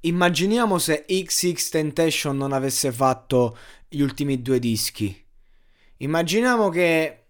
[0.00, 5.26] Immaginiamo se XX Temptation non avesse fatto gli ultimi due dischi.
[5.96, 7.24] Immaginiamo che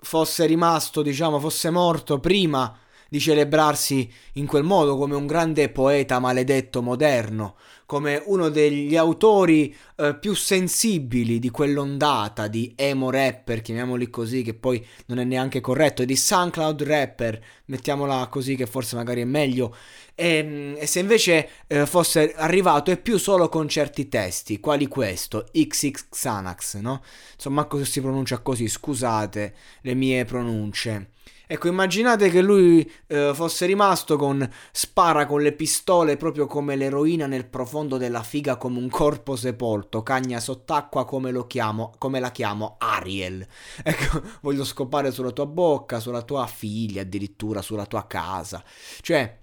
[0.00, 2.76] fosse rimasto, diciamo, fosse morto prima
[3.08, 7.54] di celebrarsi in quel modo come un grande poeta maledetto moderno,
[7.92, 14.54] come uno degli autori eh, più sensibili di quell'ondata di emo rapper, chiamiamoli così, che
[14.54, 19.76] poi non è neanche corretto, di SoundCloud rapper, mettiamola così che forse magari è meglio,
[20.14, 25.48] e, e se invece eh, fosse arrivato e più solo con certi testi, quali questo,
[25.52, 27.02] XX Xanax, no?
[27.34, 31.10] Insomma, si pronuncia così, scusate le mie pronunce.
[31.52, 37.26] Ecco, immaginate che lui eh, fosse rimasto con spara con le pistole proprio come l'eroina
[37.26, 42.30] nel profondo della figa come un corpo sepolto, cagna sott'acqua come lo chiamo, come la
[42.30, 43.46] chiamo Ariel.
[43.84, 48.64] Ecco, voglio scopare sulla tua bocca, sulla tua figlia, addirittura sulla tua casa.
[49.02, 49.38] Cioè,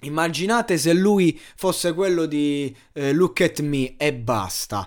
[0.00, 4.86] immaginate se lui fosse quello di eh, Look at me e basta.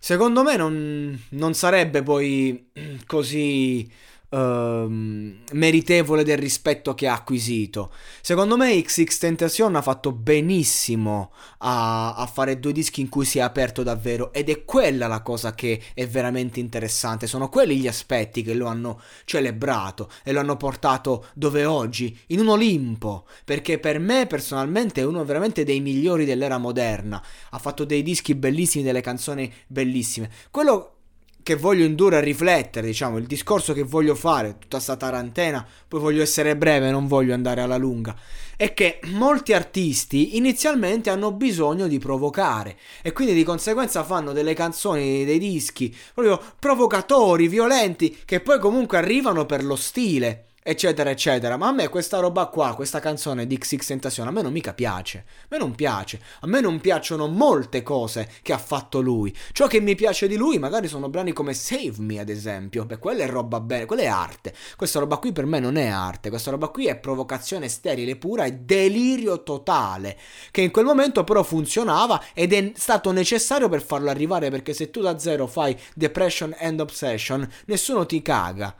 [0.00, 2.72] Secondo me non, non sarebbe poi
[3.06, 3.88] così
[4.34, 7.92] ehm, meritevole del rispetto che ha acquisito.
[8.20, 13.38] Secondo me XX Tentacion ha fatto benissimo a, a, fare due dischi in cui si
[13.38, 17.86] è aperto davvero ed è quella la cosa che è veramente interessante, sono quelli gli
[17.86, 23.78] aspetti che lo hanno celebrato e lo hanno portato dove oggi, in un Olimpo, perché
[23.78, 28.84] per me personalmente è uno veramente dei migliori dell'era moderna, ha fatto dei dischi bellissimi,
[28.84, 30.30] delle canzoni bellissime.
[30.50, 30.93] Quello
[31.44, 36.00] che voglio indurre a riflettere, diciamo, il discorso che voglio fare, tutta sta tarantena, poi
[36.00, 38.16] voglio essere breve, non voglio andare alla lunga,
[38.56, 44.54] è che molti artisti inizialmente hanno bisogno di provocare e quindi di conseguenza fanno delle
[44.54, 51.58] canzoni, dei dischi proprio provocatori, violenti, che poi comunque arrivano per lo stile eccetera eccetera.
[51.58, 54.72] Ma a me questa roba qua questa canzone di XX Tentacion a me non mica
[54.72, 55.24] piace.
[55.42, 56.18] A me non piace.
[56.40, 59.34] A me non piacciono molte cose che ha fatto lui.
[59.52, 62.86] Ciò che mi piace di lui magari sono brani come Save Me ad esempio.
[62.86, 64.54] Beh quella è roba bene quella è arte.
[64.74, 66.30] Questa roba qui per me non è arte.
[66.30, 70.18] Questa roba qui è provocazione sterile pura e delirio totale
[70.50, 74.90] che in quel momento però funzionava ed è stato necessario per farlo arrivare perché se
[74.90, 78.74] tu da zero fai Depression and Obsession nessuno ti caga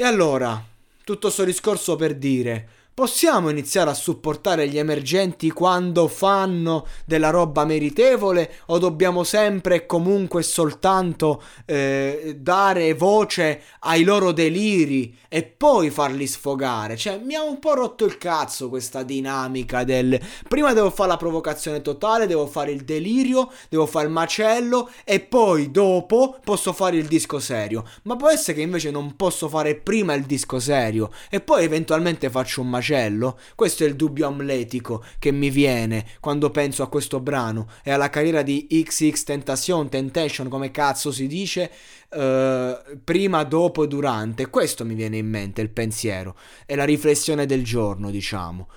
[0.00, 0.64] e allora,
[1.04, 2.68] tutto questo discorso per dire,
[3.00, 9.86] Possiamo iniziare a supportare gli emergenti quando fanno della roba meritevole o dobbiamo sempre e
[9.86, 16.98] comunque soltanto eh, dare voce ai loro deliri e poi farli sfogare?
[16.98, 21.16] Cioè, mi ha un po' rotto il cazzo questa dinamica del prima devo fare la
[21.16, 26.98] provocazione totale, devo fare il delirio, devo fare il macello e poi dopo posso fare
[26.98, 27.82] il disco serio.
[28.02, 32.28] Ma può essere che invece non posso fare prima il disco serio e poi eventualmente
[32.28, 33.38] faccio un macello macello?
[33.54, 38.10] Questo è il dubbio amletico che mi viene quando penso a questo brano e alla
[38.10, 41.70] carriera di XX Tentation, Temptation, come cazzo si dice,
[42.10, 44.50] uh, prima, dopo e durante.
[44.50, 48.68] Questo mi viene in mente il pensiero e la riflessione del giorno, diciamo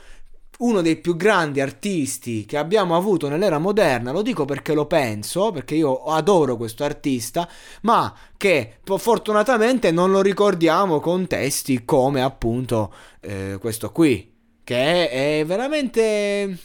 [0.59, 5.51] uno dei più grandi artisti che abbiamo avuto nell'era moderna, lo dico perché lo penso,
[5.51, 7.49] perché io adoro questo artista,
[7.81, 14.31] ma che fortunatamente non lo ricordiamo con testi come appunto eh, questo qui,
[14.63, 16.57] che è, veramente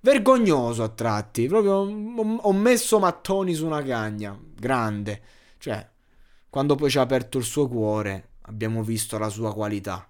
[0.00, 5.20] vergognoso a tratti, proprio ho messo mattoni su una cagna, grande,
[5.58, 5.86] cioè
[6.48, 10.09] quando poi ci ha aperto il suo cuore abbiamo visto la sua qualità.